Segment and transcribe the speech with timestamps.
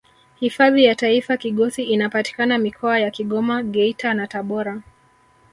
[0.35, 4.81] hifadhi ya taifa kigosi inapatikana mikoa ya kigoma geita na tabora